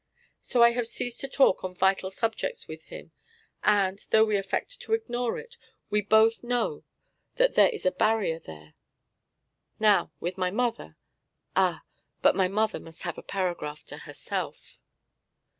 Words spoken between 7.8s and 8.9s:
a barrier there.